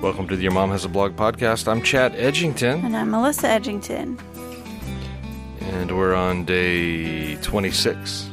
[0.00, 1.68] Welcome to the Your Mom Has a Blog podcast.
[1.68, 4.18] I'm Chad Edgington, And I'm Melissa Edgington.
[5.60, 8.30] and we're on day 26.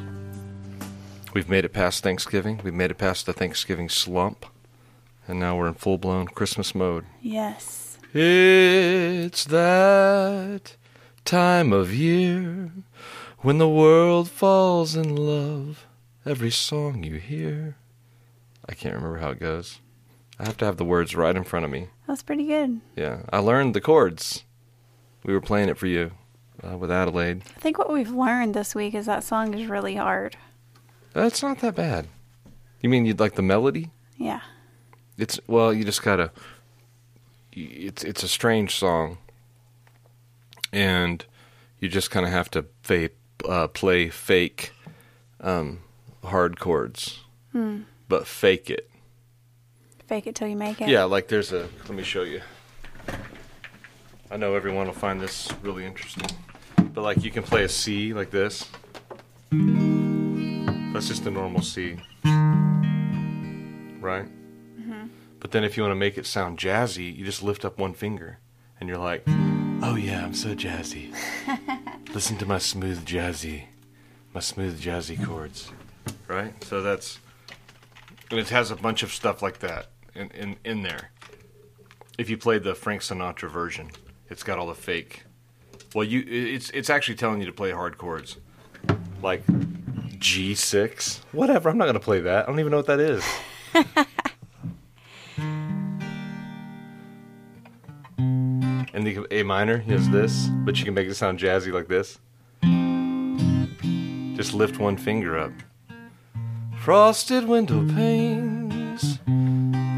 [1.33, 2.61] We've made it past Thanksgiving.
[2.63, 4.45] We've made it past the Thanksgiving slump,
[5.27, 7.05] and now we're in full blown Christmas mode.
[7.21, 7.97] Yes.
[8.13, 10.75] It's that
[11.25, 12.71] time of year
[13.39, 15.86] when the world falls in love.
[16.25, 17.75] Every song you hear.
[18.68, 19.79] I can't remember how it goes.
[20.39, 21.88] I have to have the words right in front of me.
[22.07, 22.81] That's pretty good.
[22.95, 24.43] Yeah, I learned the chords.
[25.23, 26.12] We were playing it for you
[26.63, 27.43] uh, with Adelaide.
[27.55, 30.38] I think what we've learned this week is that song is really hard.
[31.13, 32.07] That's not that bad.
[32.81, 33.91] You mean you'd like the melody?
[34.17, 34.41] Yeah.
[35.17, 36.31] It's well, you just gotta.
[37.51, 39.17] It's it's a strange song,
[40.71, 41.26] and
[41.79, 43.09] you just kind of have to fa-
[43.48, 44.71] uh, play fake
[45.41, 45.79] um,
[46.23, 47.21] hard chords,
[48.07, 48.90] but fake it.
[50.07, 50.88] Fake it till you make it.
[50.88, 51.67] Yeah, like there's a.
[51.84, 52.39] Let me show you.
[54.31, 56.29] I know everyone will find this really interesting,
[56.93, 58.70] but like you can play a C like this.
[59.51, 61.98] That's just a normal C,
[63.99, 64.25] right?
[64.79, 65.07] Mm-hmm.
[65.41, 67.94] But then if you want to make it sound jazzy, you just lift up one
[67.94, 68.39] finger,
[68.79, 71.13] and you're like, "Oh yeah, I'm so jazzy.
[72.13, 73.66] Listen to my smooth jazzy,
[74.34, 75.69] my smooth jazzy chords."
[76.29, 76.63] Right?
[76.63, 77.19] So that's
[78.31, 79.88] and it has a bunch of stuff like that
[80.18, 81.12] in, in, in there.
[82.18, 83.91] If you played the Frank Sinatra version,
[84.29, 85.23] it's got all the fake.
[85.94, 88.38] Well, you it's it's actually telling you to play hard chords,
[89.22, 89.44] like
[90.19, 91.22] G six.
[91.31, 91.69] Whatever.
[91.69, 92.44] I'm not gonna play that.
[92.44, 93.23] I don't even know what that is.
[98.18, 102.19] and the A minor is this, but you can make it sound jazzy like this.
[104.35, 105.51] Just lift one finger up.
[106.79, 108.47] Frosted window panes,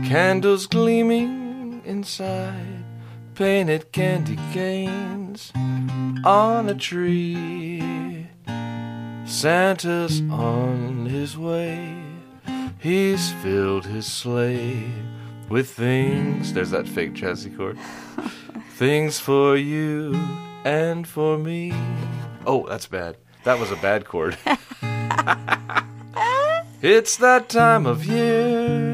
[0.10, 2.84] candles gleaming inside,
[3.36, 5.52] painted candy canes
[6.26, 8.28] on a tree.
[9.26, 11.96] Santa's on his way,
[12.80, 14.92] he's filled his sleigh
[15.48, 16.54] with things.
[16.54, 17.78] There's that fake jazzy chord.
[18.72, 20.16] things for you
[20.66, 21.72] and for me.
[22.48, 23.18] Oh, that's bad.
[23.44, 24.40] That was a bad chord.
[26.82, 28.89] It's that time of year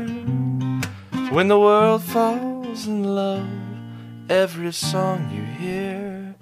[1.35, 3.45] when the world falls in love.
[4.29, 6.33] Every song you hear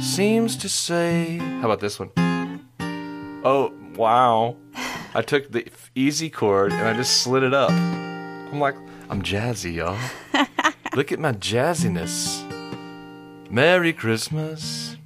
[0.00, 1.36] seems to say.
[1.36, 2.10] How about this one?
[3.44, 4.56] Oh, wow.
[5.14, 7.70] I took the easy chord and I just slid it up.
[7.70, 8.74] I'm like,
[9.10, 9.98] I'm jazzy, y'all.
[10.94, 12.40] Look at my jazziness.
[13.50, 14.96] Merry Christmas.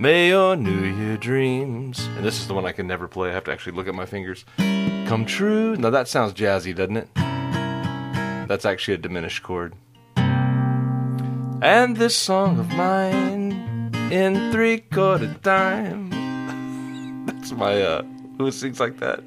[0.00, 3.30] May your New Year dreams, and this is the one I can never play.
[3.30, 4.44] I have to actually look at my fingers.
[4.56, 5.76] Come true.
[5.76, 7.21] Now that sounds jazzy, doesn't it?
[8.52, 9.72] That's actually a diminished chord.
[10.14, 16.10] And this song of mine in three quarter time.
[17.26, 18.02] That's my uh
[18.36, 19.22] who sings like that?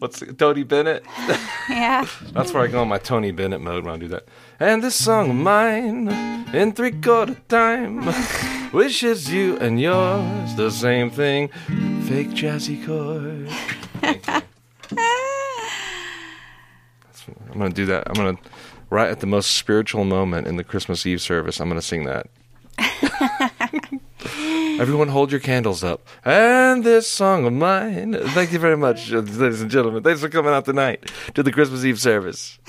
[0.00, 1.04] What's it, Tony Bennett?
[1.68, 2.06] Yeah.
[2.32, 4.26] That's where I go in my Tony Bennett mode when I do that.
[4.58, 6.08] And this song of mine
[6.52, 8.04] in three quarter time
[8.72, 11.50] wishes you and yours the same thing.
[12.08, 14.44] Fake jazzy chord.
[17.52, 17.54] Thank you.
[17.54, 18.04] That's- I'm gonna do that.
[18.08, 18.38] I'm gonna
[18.90, 21.60] right at the most spiritual moment in the Christmas Eve service.
[21.60, 22.26] I'm gonna sing that.
[24.80, 26.06] Everyone hold your candles up.
[26.24, 28.16] And this song of mine.
[28.28, 30.02] Thank you very much, ladies and gentlemen.
[30.04, 32.58] Thanks for coming out tonight to the Christmas Eve service.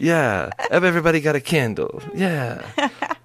[0.00, 0.50] Yeah.
[0.72, 2.02] Everybody got a candle?
[2.14, 2.66] Yeah.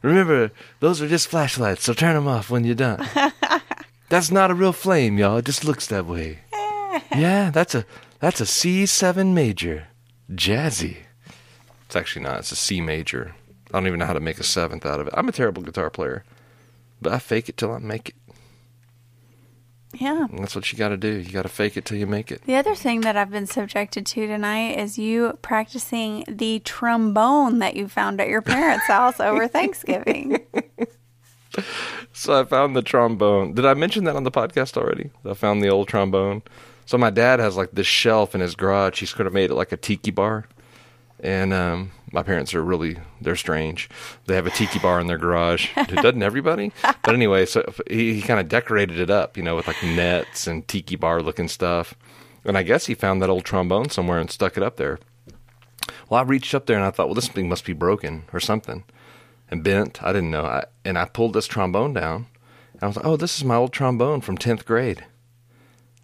[0.04, 0.52] Remember,
[0.82, 3.08] those are just flashlights, so turn them off when you're done.
[4.10, 5.38] That's not a real flame, y'all.
[5.38, 6.40] It just looks that way.
[7.16, 7.86] Yeah, that's a
[8.20, 9.88] that's a C7 major.
[10.32, 10.98] Jazzy.
[11.86, 12.40] It's actually not.
[12.40, 13.36] It's a C major.
[13.72, 15.14] I don't even know how to make a seventh out of it.
[15.16, 16.24] I'm a terrible guitar player.
[17.02, 18.16] But I fake it till I make it.
[19.94, 20.26] Yeah.
[20.26, 21.18] And that's what you got to do.
[21.18, 22.44] You got to fake it till you make it.
[22.46, 27.76] The other thing that I've been subjected to tonight is you practicing the trombone that
[27.76, 30.46] you found at your parents' house over Thanksgiving.
[32.14, 33.54] So I found the trombone.
[33.54, 35.10] Did I mention that on the podcast already?
[35.26, 36.44] I found the old trombone.
[36.90, 39.00] So my dad has like this shelf in his garage.
[39.00, 40.48] He's sort of made it like a tiki bar.
[41.20, 43.92] And um, my parents are really they're strange.
[44.26, 45.70] They have a tiki bar in their garage.
[45.88, 46.72] Doesn't everybody?
[46.82, 50.48] But anyway, so he, he kind of decorated it up, you know, with like nets
[50.48, 51.94] and tiki bar looking stuff.
[52.44, 54.98] And I guess he found that old trombone somewhere and stuck it up there.
[56.10, 58.40] Well, I reached up there and I thought, well, this thing must be broken or
[58.40, 58.84] something
[59.52, 60.02] and bent.
[60.02, 60.46] I didn't know.
[60.46, 62.26] I, and I pulled this trombone down.
[62.74, 65.06] And I was like, oh, this is my old trombone from 10th grade.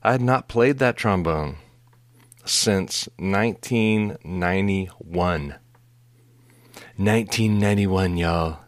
[0.06, 1.56] I had not played that trombone
[2.46, 5.56] since 1991.
[6.98, 8.60] 1991, y'all.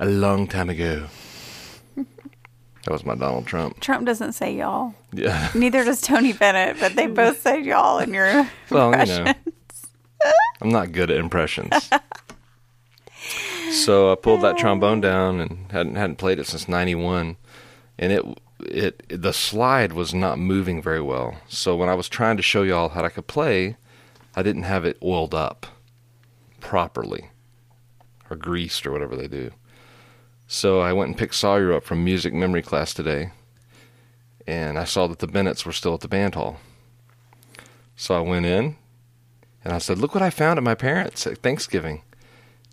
[0.00, 1.08] A long time ago.
[1.94, 3.80] That was my Donald Trump.
[3.80, 4.94] Trump doesn't say y'all.
[5.12, 5.50] Yeah.
[5.54, 9.34] Neither does Tony Bennett, but they both say y'all in your Well, you know,
[10.62, 11.90] I'm not good at impressions.
[13.72, 17.36] so I pulled that trombone down and hadn't hadn't played it since '91,
[17.98, 18.24] and it
[18.66, 21.36] it the slide was not moving very well.
[21.48, 23.76] So when I was trying to show y'all how I could play,
[24.34, 25.66] I didn't have it oiled up
[26.60, 27.30] properly
[28.30, 29.50] or greased or whatever they do.
[30.46, 33.30] So I went and picked Sawyer up from music memory class today,
[34.46, 36.58] and I saw that the Bennetts were still at the band hall.
[37.96, 38.76] So I went in
[39.64, 42.02] and I said, "Look what I found at my parents' at Thanksgiving."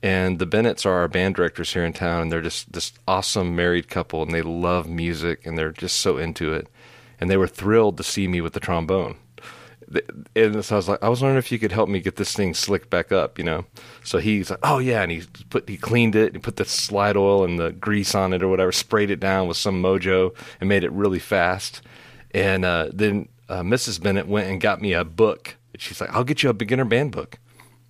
[0.02, 3.56] And the Bennetts are our band directors here in town, and they're just this awesome
[3.56, 6.68] married couple, and they love music, and they're just so into it.
[7.20, 9.18] And they were thrilled to see me with the trombone.
[10.36, 12.34] And so I was like, I was wondering if you could help me get this
[12.34, 13.66] thing slicked back up, you know.
[14.04, 17.18] So he's like, Oh yeah, and he put he cleaned it, he put the slide
[17.18, 20.70] oil and the grease on it or whatever, sprayed it down with some mojo, and
[20.70, 21.82] made it really fast.
[22.32, 24.02] And uh, then uh, Mrs.
[24.02, 25.56] Bennett went and got me a book.
[25.78, 27.40] She's like, I'll get you a beginner band book,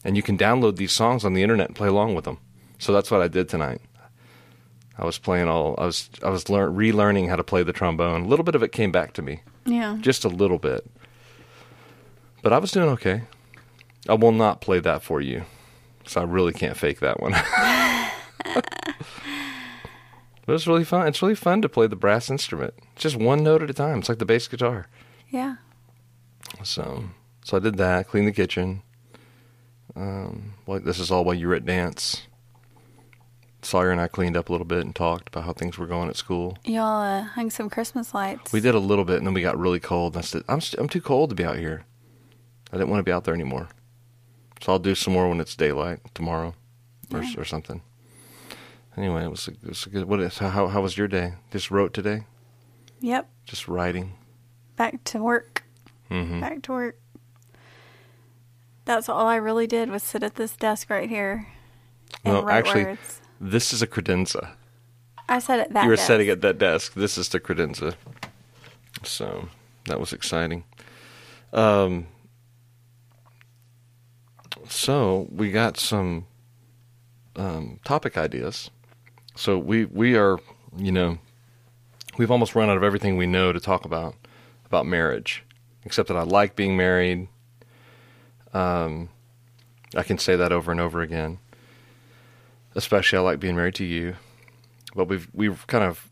[0.03, 2.37] and you can download these songs on the internet and play along with them.
[2.77, 3.81] So that's what I did tonight.
[4.97, 5.75] I was playing all.
[5.77, 8.23] I was I was learn, relearning how to play the trombone.
[8.23, 9.97] A little bit of it came back to me, Yeah.
[10.01, 10.85] just a little bit.
[12.41, 13.23] But I was doing okay.
[14.07, 15.43] I will not play that for you,
[16.05, 17.31] so I really can't fake that one.
[20.45, 21.07] but it's really fun.
[21.07, 22.73] It's really fun to play the brass instrument.
[22.95, 23.99] Just one note at a time.
[23.99, 24.87] It's like the bass guitar.
[25.29, 25.57] Yeah.
[26.63, 27.05] So,
[27.43, 28.07] so I did that.
[28.07, 28.81] Cleaned the kitchen.
[29.99, 32.21] Um, well, this is all while you were at dance.
[33.61, 36.07] Sawyer and I cleaned up a little bit and talked about how things were going
[36.07, 36.57] at school.
[36.63, 38.53] Y'all uh, hung some Christmas lights.
[38.53, 40.13] We did a little bit, and then we got really cold.
[40.15, 41.83] And I said, "I'm st- I'm too cold to be out here.
[42.71, 43.67] I didn't want to be out there anymore.
[44.61, 46.55] So I'll do some more when it's daylight tomorrow,
[47.13, 47.33] or Yeah.
[47.37, 47.81] or something."
[48.95, 50.05] Anyway, it was a, it was a good.
[50.05, 51.33] What is how how was your day?
[51.51, 52.25] Just wrote today.
[53.01, 53.29] Yep.
[53.43, 54.13] Just writing.
[54.77, 55.63] Back to work.
[56.07, 56.99] hmm Back to work.
[58.89, 61.45] That's all I really did was sit at this desk right here
[62.25, 63.21] and No, write actually, words.
[63.39, 64.53] this is a credenza.
[65.29, 65.83] I said at that.
[65.83, 66.07] you were desk.
[66.07, 66.95] sitting at that desk.
[66.95, 67.93] This is the credenza.
[69.03, 69.47] So
[69.85, 70.63] that was exciting.
[71.53, 72.07] Um,
[74.67, 76.25] so we got some
[77.35, 78.71] um, topic ideas.
[79.35, 80.39] So we we are
[80.75, 81.19] you know
[82.17, 84.15] we've almost run out of everything we know to talk about
[84.65, 85.43] about marriage,
[85.85, 87.27] except that I like being married.
[88.53, 89.09] Um,
[89.95, 91.39] I can say that over and over again.
[92.75, 94.15] Especially, I like being married to you.
[94.95, 96.09] But we've we've kind of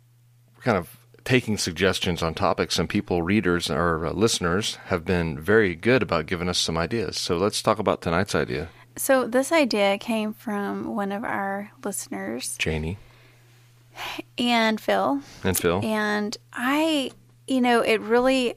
[0.61, 5.75] kind of taking suggestions on topics and people readers or uh, listeners have been very
[5.75, 7.17] good about giving us some ideas.
[7.17, 8.69] So let's talk about tonight's idea.
[8.95, 12.55] So this idea came from one of our listeners.
[12.57, 12.97] Janie.
[14.37, 15.21] And Phil.
[15.43, 15.81] and phil.
[15.83, 17.11] And I,
[17.47, 18.55] you know, it really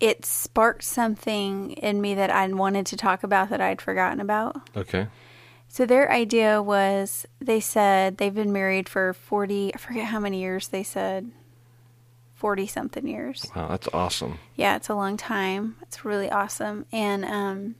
[0.00, 4.68] it sparked something in me that I wanted to talk about that I'd forgotten about.
[4.76, 5.08] okay
[5.68, 10.40] So their idea was they said they've been married for 40, I forget how many
[10.40, 11.30] years they said.
[12.34, 13.46] 40 something years.
[13.56, 15.74] wow that's awesome Yeah, it's a long time.
[15.82, 16.86] It's really awesome.
[16.92, 17.74] And um,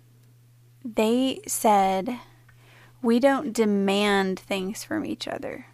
[0.85, 2.19] they said
[3.01, 5.67] we don't demand things from each other.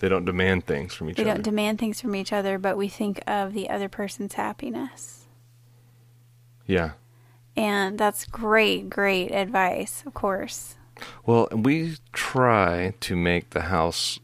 [0.00, 2.58] They don't demand things from each We other They don't demand things from each other,
[2.58, 5.26] but we think of the other person's happiness.
[6.66, 6.92] yeah
[7.56, 10.76] And that's great, great advice, of course.
[11.24, 14.18] well we try to make the house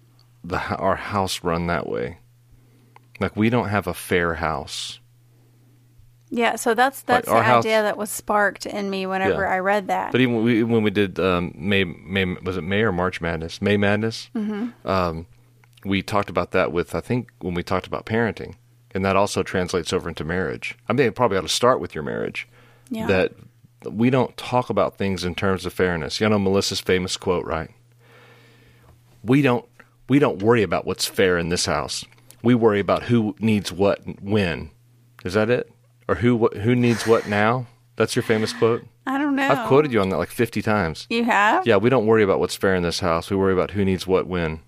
[0.44, 2.18] the our house run that way
[3.18, 5.00] like we don't have a fair house
[6.30, 9.54] Yeah, so that's that's our the house- idea that was sparked in me whenever Yeah.
[9.54, 10.12] I read that.
[10.12, 13.20] But even when we, when we did um, May, May, was it May or March
[13.20, 13.62] Madness?
[13.62, 14.28] May Madness.
[14.34, 14.86] Mm-hmm.
[14.88, 15.26] Um,
[15.86, 18.54] we talked about that with I think when we talked about parenting,
[18.94, 20.76] and that also translates over into marriage.
[20.88, 22.48] I mean, it probably ought to start with your marriage.
[22.90, 23.06] yeah.
[23.06, 23.32] That
[23.84, 26.20] we don't talk about things in terms of fairness.
[26.20, 27.70] You know Melissa's famous quote, right?
[29.22, 29.64] We don't
[30.08, 32.04] we don't worry about what's fair in this house.
[32.42, 34.70] We worry about who needs what when.
[35.24, 35.70] Is that it?
[36.08, 37.66] Or who who needs what now?
[37.96, 38.84] That's your famous quote.
[39.06, 39.48] I don't know.
[39.48, 41.06] I've quoted you on that like 50 times.
[41.08, 41.66] You have?
[41.66, 43.30] Yeah, we don't worry about what's fair in this house.
[43.30, 44.60] We worry about who needs what when.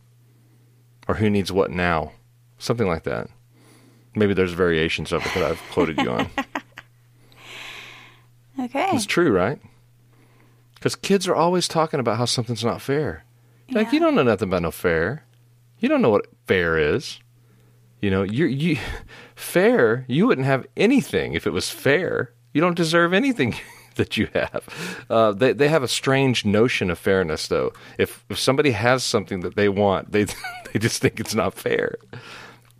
[1.08, 2.12] Or who needs what now.
[2.58, 3.28] Something like that.
[4.14, 6.30] Maybe there's variations of it that I've quoted you on.
[8.60, 8.88] Okay.
[8.92, 9.60] It's true, right?
[10.74, 13.24] Because kids are always talking about how something's not fair.
[13.70, 15.24] Like, you don't know nothing about no fair.
[15.78, 17.20] You don't know what fair is.
[18.00, 18.78] You know, you you
[19.36, 22.32] fair, you wouldn't have anything if it was fair.
[22.52, 23.54] You don't deserve anything.
[23.98, 25.04] that you have.
[25.10, 27.72] Uh, they they have a strange notion of fairness, though.
[27.98, 30.24] If if somebody has something that they want, they
[30.72, 31.96] they just think it's not fair.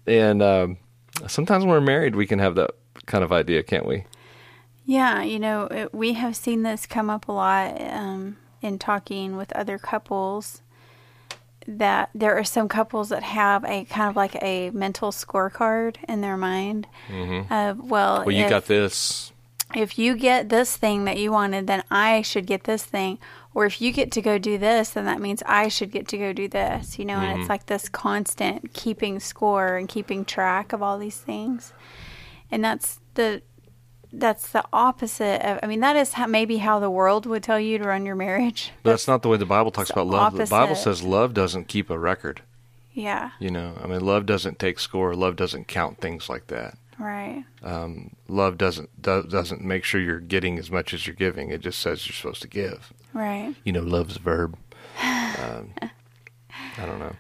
[0.07, 0.79] And um,
[1.27, 2.71] sometimes when we're married, we can have that
[3.07, 4.05] kind of idea, can't we?
[4.87, 9.37] Yeah, you know, it, we have seen this come up a lot um, in talking
[9.37, 10.63] with other couples.
[11.67, 16.23] That there are some couples that have a kind of like a mental scorecard in
[16.23, 17.53] their mind Mm-hmm.
[17.53, 19.31] of well, Well, you if, got this.
[19.75, 23.19] If you get this thing that you wanted, then I should get this thing.
[23.55, 26.19] Or if you get to go do this, then that means I should get to
[26.19, 26.99] go do this.
[26.99, 27.49] You know, and it's mm-hmm.
[27.49, 31.73] like this constant keeping score and keeping track of all these things.
[32.51, 33.43] And that's the
[34.13, 35.59] that's the opposite of.
[35.63, 38.17] I mean, that is how, maybe how the world would tell you to run your
[38.17, 38.73] marriage.
[38.83, 40.37] But that's not the way the Bible talks about love.
[40.37, 42.43] The Bible says love doesn't keep a record.
[42.95, 45.15] Yeah, You know, I mean, love doesn't take score.
[45.15, 46.77] Love doesn't count things like that.
[46.99, 47.45] Right.
[47.63, 51.51] Um, love doesn't do, doesn't make sure you're getting as much as you're giving.
[51.51, 52.93] It just says you're supposed to give.
[53.13, 53.55] Right.
[53.65, 54.59] You know, love's a verb.
[55.01, 57.15] Um, I don't know,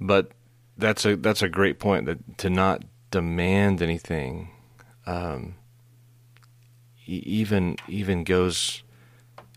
[0.00, 0.32] but
[0.76, 2.06] that's a that's a great point.
[2.06, 4.50] That to not demand anything,
[5.06, 5.56] um,
[7.06, 8.82] even even goes.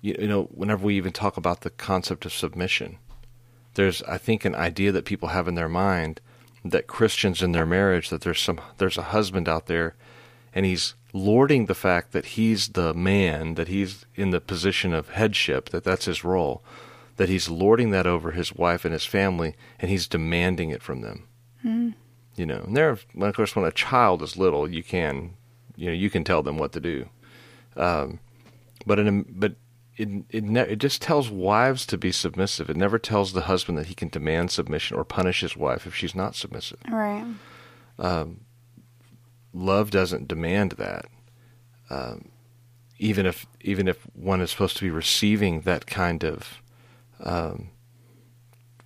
[0.02, 2.98] You, you know, whenever we even talk about the concept of submission,
[3.76, 6.20] there's I think an idea that people have in their mind
[6.64, 9.96] that Christians in their marriage that there's some there's a husband out there
[10.54, 15.10] and he's lording the fact that he's the man that he's in the position of
[15.10, 16.64] headship that that's his role
[17.18, 21.02] that he's lording that over his wife and his family and he's demanding it from
[21.02, 21.28] them.
[22.36, 25.34] You know and there of course when a child is little you can
[25.76, 27.10] you know you can tell them what to do.
[27.76, 28.20] Um,
[28.86, 29.56] but in a, but
[29.98, 32.70] it it, ne- it just tells wives to be submissive.
[32.70, 35.96] It never tells the husband that he can demand submission or punish his wife if
[35.96, 36.80] she's not submissive.
[36.90, 37.26] Right.
[39.54, 41.06] Love doesn't demand that.
[41.90, 42.30] Um,
[42.98, 46.62] even if even if one is supposed to be receiving that kind of
[47.24, 47.70] um,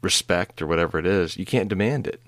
[0.01, 2.21] respect or whatever it is, you can't demand it.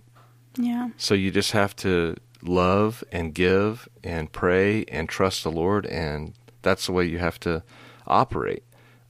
[0.57, 0.89] Yeah.
[0.97, 6.33] So you just have to love and give and pray and trust the Lord, and
[6.61, 7.63] that's the way you have to
[8.05, 8.63] operate.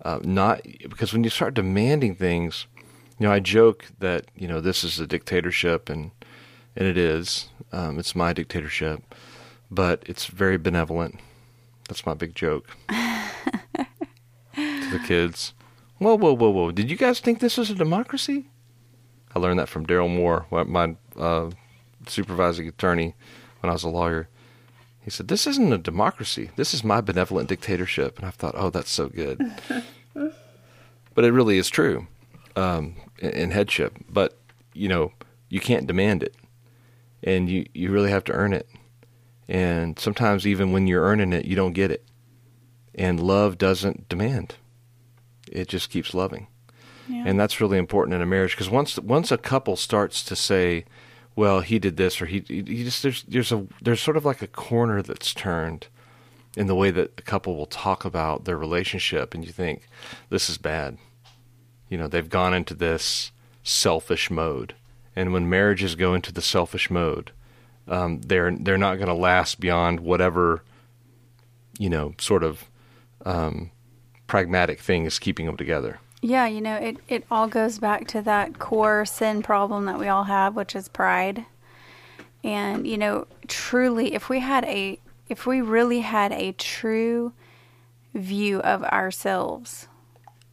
[0.07, 2.65] Uh, not because when you start demanding things,
[3.19, 6.11] you know, I joke that you know this is a dictatorship, and
[6.77, 7.49] and it is.
[7.73, 9.13] Um, it's my dictatorship,
[9.69, 11.19] but it's very benevolent.
[11.89, 12.95] That's my big joke to
[14.55, 15.53] the kids.
[15.97, 16.71] Whoa, whoa, whoa, whoa!
[16.71, 18.47] Did you guys think this was a democracy?
[19.35, 21.49] I learned that from Daryl Moore, my uh,
[22.07, 23.13] supervising attorney
[23.59, 24.29] when I was a lawyer.
[25.01, 26.51] He said, "This isn't a democracy.
[26.55, 29.41] This is my benevolent dictatorship." And I thought, "Oh, that's so good."
[31.17, 32.05] but it really is true
[32.55, 33.97] um, in, in headship.
[34.07, 34.37] But
[34.75, 35.13] you know,
[35.49, 36.35] you can't demand it,
[37.23, 38.69] and you you really have to earn it.
[39.49, 42.03] And sometimes, even when you're earning it, you don't get it.
[42.93, 44.55] And love doesn't demand;
[45.51, 46.47] it just keeps loving
[47.09, 47.23] Yeah.
[47.25, 50.85] and that's really important in a marriage because once once a couple starts to say,
[51.35, 54.43] "Well, he did this," or he, he just there's there's a there's sort of like
[54.43, 55.87] a corner that's turned
[56.55, 59.87] in the way that a couple will talk about their relationship, and you think
[60.29, 60.97] this is bad.
[61.89, 63.31] You know, they've gone into this
[63.63, 64.75] selfish mode,
[65.15, 67.31] and when marriages go into the selfish mode,
[67.87, 70.63] um, they're they're not going to last beyond whatever
[71.79, 72.65] you know sort of
[73.25, 73.71] um,
[74.27, 75.99] pragmatic thing is keeping them together.
[76.21, 80.07] Yeah, you know, it, it all goes back to that core sin problem that we
[80.07, 81.45] all have, which is pride.
[82.43, 87.33] And, you know, truly, if we had a, if we really had a true
[88.13, 89.87] view of ourselves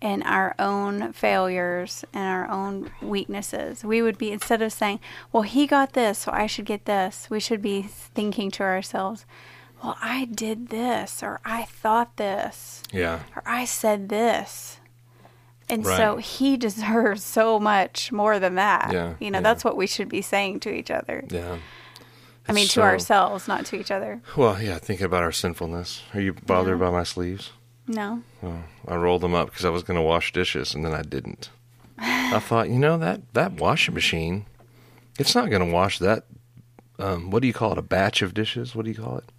[0.05, 5.01] and our own failures and our own weaknesses, we would be, instead of saying,
[5.33, 9.25] well, he got this, so I should get this, we should be thinking to ourselves,
[9.83, 13.21] well, I did this, or I thought this Yeah.
[13.35, 14.79] or I said this.
[15.71, 15.97] And Right.
[15.97, 18.93] so he deserves so much more than that.
[18.93, 19.43] Yeah, You know, yeah.
[19.43, 21.25] that's what we should be saying to each other.
[21.31, 21.57] Yeah.
[22.47, 24.21] I mean, It's to ourselves, not to each other.
[24.37, 26.03] Well, yeah, thinking about our sinfulness.
[26.13, 27.53] Are you bothered by my sleeves?
[27.87, 28.23] No.
[28.41, 31.03] Well, I rolled them up because I was going to wash dishes, and then I
[31.03, 31.51] didn't.
[31.99, 34.47] I thought, you know, that, that washing machine,
[35.19, 36.25] it's not going to wash that.
[36.99, 37.79] Um, what do you call it?
[37.79, 38.75] A batch of dishes?
[38.75, 39.31] What do you call it?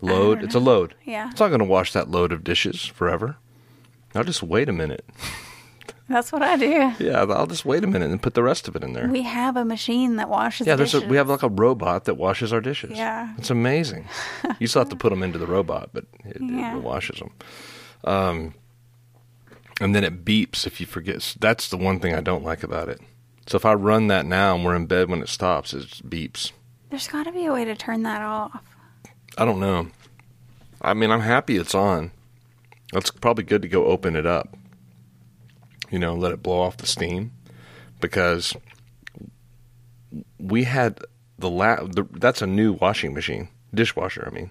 [0.00, 0.42] Load.
[0.42, 0.94] It's a load.
[1.04, 1.30] Yeah.
[1.30, 3.36] It's not going to wash that load of dishes forever.
[4.14, 5.04] I'll just wait a minute.
[6.08, 6.92] That's what I do.
[6.98, 9.08] Yeah, I'll just wait a minute and put the rest of it in there.
[9.08, 11.06] We have a machine that washes yeah, there's dishes.
[11.06, 12.96] a, we have like a robot that washes our dishes.
[12.98, 13.32] Yeah.
[13.38, 14.06] it's amazing.
[14.58, 16.76] you still have to put them into the robot, but it, Yeah.
[16.76, 17.30] it washes them.
[18.04, 18.54] Um,
[19.80, 21.36] and then it beeps if you forget.
[21.40, 23.00] That's the one thing I don't like about it.
[23.46, 26.52] So if I run that now and we're in bed when it stops, it beeps.
[26.90, 28.62] There's got to be a way to turn that off.
[29.38, 29.88] I don't know.
[30.82, 32.10] I mean, I'm happy it's on,
[32.92, 34.54] That's probably good to go open it up.
[35.90, 37.32] You know, let it blow off the steam
[38.00, 38.54] because
[40.38, 41.00] we had
[41.38, 44.50] the la- the, that's a new washing machine, dishwasher, I mean.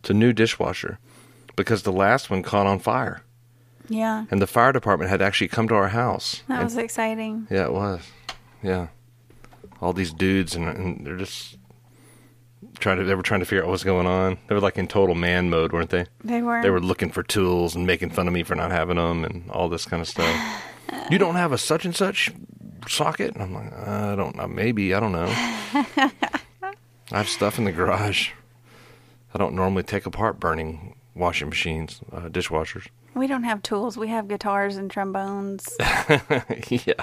[0.00, 0.98] It's a new dishwasher
[1.56, 3.22] because the last one caught on fire
[3.88, 4.26] Yeah.
[4.30, 6.42] and the fire department had actually come to our house.
[6.48, 7.46] That And- was exciting.
[7.50, 8.02] yeah, it was.
[8.62, 8.88] Yeah.
[9.80, 11.56] All these dudes and, and they're just
[12.78, 14.38] trying to they were trying to figure out what's going on.
[14.48, 16.06] They were like in total man mode, weren't they?
[16.22, 16.62] They were.
[16.62, 19.50] They were looking for tools and making fun of me for not having them and
[19.50, 20.62] all this kind of stuff.
[21.10, 22.32] you don't have a such and such
[22.88, 23.34] socket?
[23.34, 24.46] And I'm like, I don't know.
[24.46, 24.94] Maybe.
[24.94, 25.26] I don't know.
[27.12, 28.30] I have stuff in the garage.
[29.34, 32.88] I don't normally take apart burning washing machines, uh, dishwashers.
[33.14, 33.96] We don't have tools.
[33.96, 35.68] We have guitars and trombones.
[35.78, 36.94] yeah.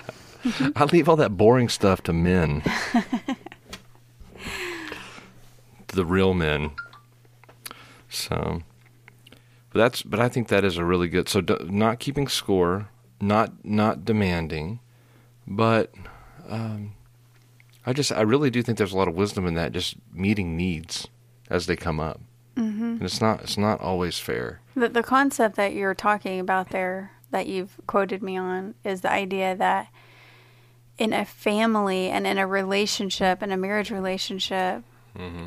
[0.75, 2.63] I leave all that boring stuff to men.
[5.87, 6.71] the real men.
[8.09, 8.61] So,
[9.71, 11.29] but that's but I think that is a really good.
[11.29, 12.89] So d- not keeping score,
[13.21, 14.79] not not demanding,
[15.47, 15.93] but
[16.49, 16.93] um,
[17.85, 19.71] I just I really do think there's a lot of wisdom in that.
[19.71, 21.07] Just meeting needs
[21.49, 22.19] as they come up,
[22.55, 22.83] mm-hmm.
[22.83, 24.61] and it's not it's not always fair.
[24.75, 29.11] The, the concept that you're talking about there, that you've quoted me on, is the
[29.11, 29.87] idea that
[30.97, 34.83] in a family and in a relationship, in a marriage relationship,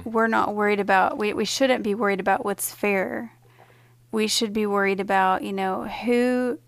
[0.04, 3.33] we're not worried about, we, we shouldn't be worried about what's fair.
[4.12, 6.59] We should be worried about, you know, who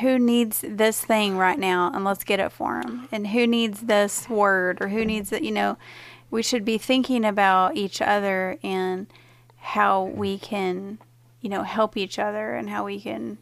[0.00, 3.82] who needs this thing right now and let's get it for them and who needs
[3.82, 5.76] this word or who needs it you know
[6.30, 9.06] we should be thinking about each other and
[9.56, 10.98] how we can
[11.40, 13.38] you know help each other and how we can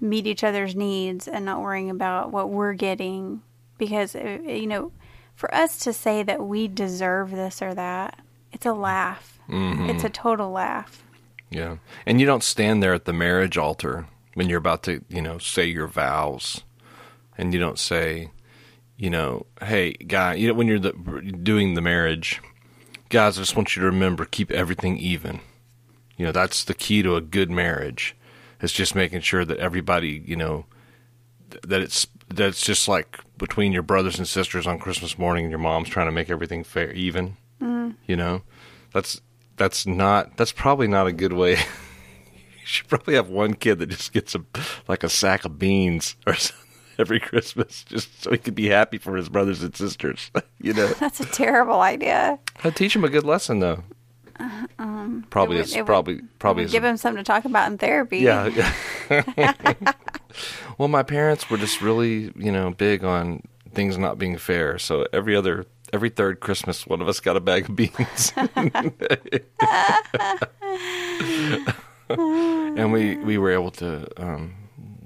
[0.00, 3.42] meet each other's needs and not worrying about what we're getting.
[3.78, 4.92] Because uh, you know
[5.34, 8.18] for us to say that we deserve this or that
[8.52, 9.38] it's a laugh.
[9.88, 11.02] It's a total laugh.
[11.50, 11.78] Yeah.
[12.04, 14.06] And you don't stand there at the marriage altar
[14.40, 16.64] when you're about to, you know, say your vows.
[17.36, 18.30] And you don't say,
[18.96, 20.92] you know, hey, guy, you know, when you're the,
[21.42, 22.40] doing the marriage,
[23.10, 25.40] guys, I just want you to remember keep everything even.
[26.16, 28.16] You know, that's the key to a good marriage.
[28.62, 30.64] It's just making sure that everybody, you know,
[31.62, 35.50] that it's that it's just like between your brothers and sisters on Christmas morning and
[35.50, 37.36] your mom's trying to make everything fair even.
[37.60, 37.96] Mm.
[38.06, 38.40] You know,
[38.94, 39.20] that's
[39.58, 41.58] that's not that's probably not a good way.
[42.74, 44.44] you should probably have one kid that just gets a
[44.88, 46.66] like a sack of beans or something
[46.98, 50.30] every Christmas, just so he could be happy for his brothers and sisters.
[50.60, 53.82] you know, that's a terrible idea I'd teach him a good lesson though.
[54.38, 57.44] Uh, um, probably It would- is it would- probably probably give him something to talk
[57.44, 58.72] about in therapy yeah.
[59.36, 59.92] yeah.
[60.78, 63.42] well, my parents were just really, you know, big on
[63.74, 64.78] things not being fair.
[64.78, 68.32] So every other, every third Christmas, one of us got a bag of beans,
[72.18, 74.54] and we we were able to um,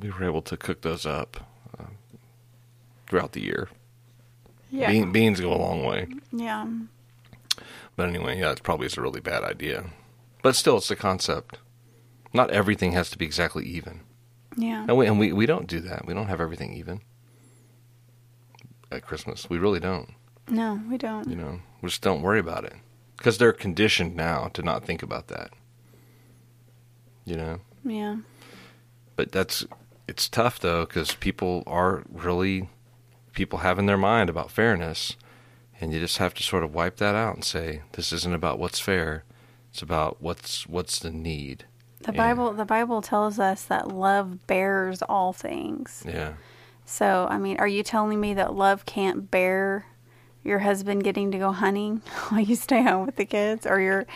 [0.01, 1.37] we were able to cook those up
[1.79, 1.97] um,
[3.07, 3.69] throughout the year.
[4.71, 6.07] yeah Bean, beans go a long way.
[6.33, 6.67] yeah
[7.97, 9.85] But anyway, yeah, it probably is a really bad idea.
[10.43, 11.59] But still, it's the concept.
[12.33, 14.01] Not everything has to be exactly even.
[14.57, 16.05] yeah And we, and we, we don't do that.
[16.07, 17.01] We don't have everything even
[18.91, 19.49] at Christmas.
[19.49, 20.11] We really don't.
[20.49, 22.75] no we don't You know, we just don't worry about it
[23.17, 25.51] because they're conditioned now to not think about that.
[27.25, 28.17] You know, yeah
[29.17, 29.65] but that's
[30.09, 32.69] it's tough though because people are really
[33.33, 35.17] people have in their mind about fairness,
[35.81, 38.59] and you just have to sort of wipe that out and say this isn't about
[38.59, 39.25] what's fair.
[39.71, 41.65] It's about what's what's the need.
[42.01, 42.19] The Yeah.
[42.19, 46.05] Bible the Bible tells us that love bears all things.
[46.07, 46.35] Yeah.
[46.87, 49.87] So, I mean, are you telling me that love can't bear
[50.45, 54.07] your husband getting to go hunting while you stay home with the kids or your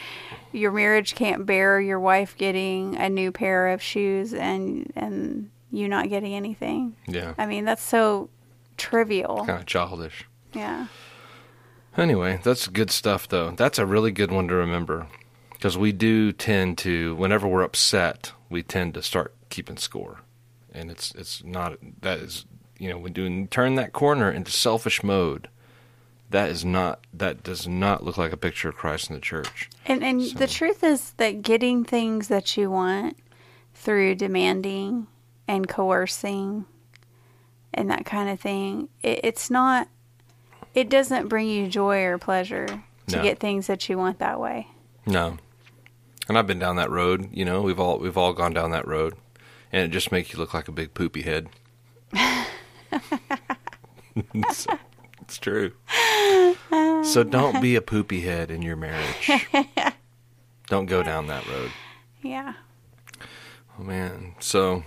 [0.52, 5.88] your marriage can't bear your wife getting a new pair of shoes and and you
[5.88, 6.96] not getting anything?
[7.06, 7.34] Yeah.
[7.36, 8.30] I mean, that's so
[8.76, 9.44] trivial.
[9.44, 10.26] Kind of childish.
[10.54, 10.86] Yeah.
[11.96, 13.50] Anyway, that's good stuff, though.
[13.50, 15.08] That's a really good one to remember
[15.50, 20.20] because we do tend to, whenever we're upset, we tend to start keeping score,
[20.72, 22.46] and it's it's not that is
[22.78, 25.48] you know when doing turn that corner into selfish mode.
[26.30, 29.70] That is not that does not look like a picture of Christ in the church.
[29.86, 33.16] And and the truth is that getting things that you want
[33.74, 35.06] through demanding
[35.46, 36.66] and coercing
[37.72, 39.88] and that kind of thing, it, it's not.
[40.74, 42.66] It doesn't bring you joy or pleasure
[43.08, 43.22] to No.
[43.22, 44.68] get things that you want that way.
[45.06, 45.38] No,
[46.28, 47.30] and I've been down that road.
[47.32, 49.14] You know, we've all we've all gone down that road,
[49.72, 51.48] and it just makes you look like a big poopy head.
[54.34, 54.66] it's,
[55.28, 55.72] it's true.
[57.04, 59.30] So don't be a poopy head in your marriage.
[60.68, 61.70] don't go down that road.
[62.22, 62.54] Yeah.
[63.78, 64.34] Oh man.
[64.40, 64.84] So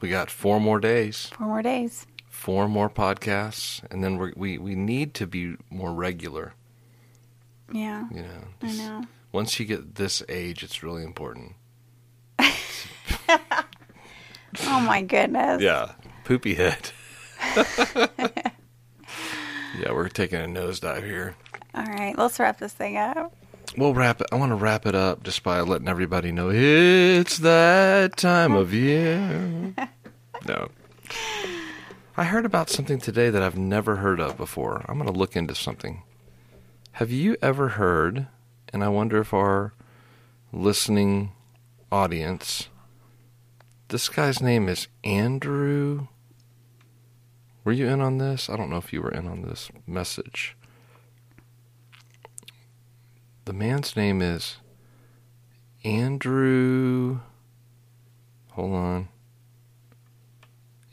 [0.00, 2.06] we got four more days, Four more days.
[2.28, 6.54] four more podcasts, and then we're, we we need to be more regular.
[7.72, 9.04] Yeah, You know, I know.
[9.32, 11.54] once you get this age, it's really important.
[14.68, 15.60] Oh my goodness.
[15.60, 15.92] Yeah,
[16.24, 16.90] poopy head.
[19.78, 21.34] yeah, we're taking a nosedive here.
[21.74, 23.34] All right, let's wrap this thing up.
[23.76, 24.28] We'll wrap it.
[24.32, 28.72] I want to wrap it up just by letting everybody know it's that time of
[28.72, 29.74] year.
[30.46, 30.68] No.
[32.16, 34.84] I heard about something today that I've never heard of before.
[34.86, 36.02] I'm going to look into something.
[36.92, 38.26] Have you ever heard,
[38.72, 39.72] and I wonder if our
[40.52, 41.32] listening
[41.90, 42.68] audience,
[43.88, 46.06] this guy's name is Andrew.
[47.66, 48.48] Were you in on this?
[48.48, 50.56] I don't know if you were in on this message.
[53.44, 54.58] The man's name is
[55.82, 57.18] Andrew.
[58.52, 59.08] Hold on.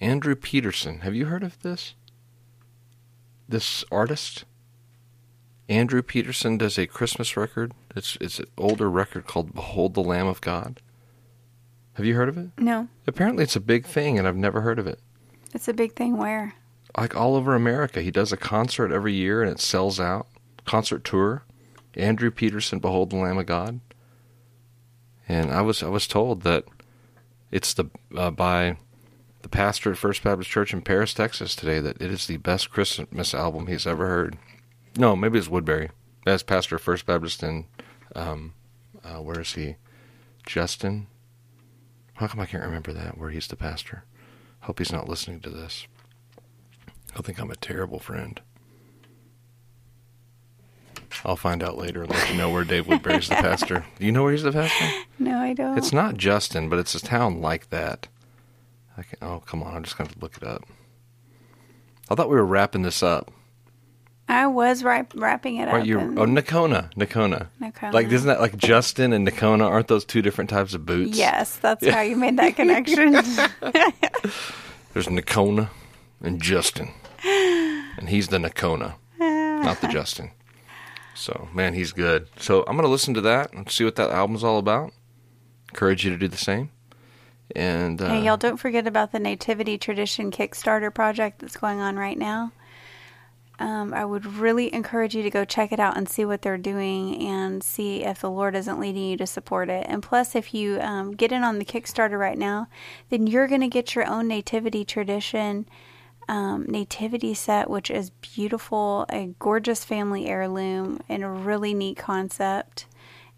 [0.02, 1.02] Andrew Peterson.
[1.02, 1.94] Have you heard of this?
[3.48, 4.46] This artist?
[5.70, 7.74] Andrew Peterson does a Christmas record.
[7.96, 10.82] It's it's an older record called Behold the Lamb of God.
[11.94, 12.50] Have you heard of it?
[12.58, 14.98] No, Apparently it's a big thing and I've never heard of it.
[15.54, 16.18] it's a big thing.
[16.18, 16.56] Where?
[16.98, 18.02] Like all over America.
[18.02, 20.28] He does a concert every year and it sells out.
[20.66, 21.44] Concert tour.
[21.96, 23.80] Andrew Peterson, Behold the Lamb of God.
[25.28, 26.66] And I was I was told that
[27.52, 28.78] it's the uh, by
[29.42, 32.70] the pastor at First Baptist Church in Paris, Texas today that it is the best
[32.70, 34.38] Christmas album he's ever heard.
[34.98, 35.90] No, maybe it's Woodbury.
[36.26, 37.66] That's pastor of First Baptist in
[38.16, 38.54] um,
[39.04, 39.76] uh, where is he?
[40.46, 41.08] Justin.
[42.16, 43.18] How come I can't remember that?
[43.18, 44.04] Where he's the pastor?
[44.62, 45.88] Hope he's not listening to this.
[47.14, 48.42] He'll think I'm a terrible friend.
[51.26, 53.86] I'll find out later and let you know where Dave Woodbury's the pastor.
[54.00, 54.86] Do you know where he's the pastor?
[55.20, 55.78] No, I don't.
[55.78, 58.08] It's not Justin, but it's a town like that.
[58.98, 59.76] I can, oh, come on.
[59.76, 60.64] I'm just going to look it up.
[62.10, 63.32] I thought we were wrapping this up.
[64.28, 65.86] I was wrap- wrapping it Right, up.
[65.88, 67.48] you and- oh Nocona, Nocona.
[67.62, 67.94] Nocona.
[67.94, 69.66] Like isn't that like Justin and Nocona?
[69.66, 71.18] Aren't those two different types of boots?
[71.18, 73.12] Yes, that's how you made that connection.
[74.94, 75.70] There's Nocona
[76.22, 76.90] and Justin,
[77.98, 80.32] and he's the Nocona, not the Justin.
[81.16, 82.28] So man, he's good.
[82.38, 84.92] So I'm gonna listen to that and see what that album's all about.
[85.70, 86.70] Encourage you to do the same.
[87.56, 91.98] And uh, hey, y'all, don't forget about the Nativity Tradition Kickstarter project that's going on
[91.98, 92.52] right now.
[93.60, 96.58] Um, I would really encourage you to go check it out and see what they're
[96.58, 99.86] doing and see if the Lord isn't leading you to support it.
[99.88, 102.68] And plus, if you um, get in on the Kickstarter right now,
[103.10, 105.68] then you're going to get your own Nativity Tradition
[106.28, 112.86] um, nativity set, which is beautiful, a gorgeous family heirloom, and a really neat concept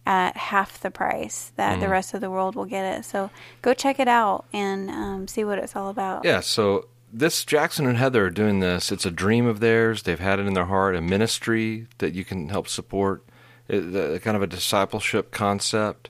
[0.05, 3.05] at half the price that the rest of the world will get it.
[3.05, 3.31] So
[3.63, 6.23] go check it out and um, see what it's all about.
[6.23, 8.91] Yeah, so this Jackson and Heather are doing this.
[8.91, 10.03] It's a dream of theirs.
[10.03, 13.23] They've had it in their heart, a ministry that you can help support,
[13.67, 16.09] it, the, kind of a discipleship concept,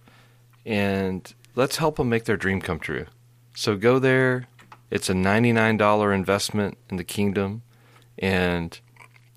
[0.65, 3.05] and let's help them make their dream come true.
[3.53, 4.47] So go there.
[4.91, 7.63] It's a $99 investment in the kingdom,
[8.19, 8.79] and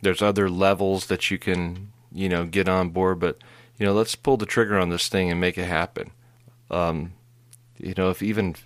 [0.02, 3.38] there's other levels that you can, you know, get on board, but
[3.78, 6.10] you know, let's pull the trigger on this thing and make it happen.
[6.70, 7.12] Um,
[7.78, 8.56] you know, if even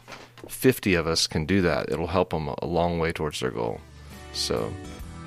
[0.48, 3.80] 50 of us can do that, it'll help them a long way towards their goal.
[4.32, 4.72] So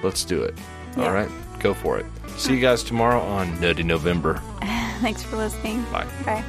[0.04, 0.56] let's do it.
[0.98, 1.06] Yeah.
[1.06, 2.06] All right, go for it.
[2.38, 4.42] See you guys tomorrow on Nutty November.
[5.02, 5.84] Thanks for listening.
[5.92, 6.08] Bye.
[6.26, 6.44] Bye.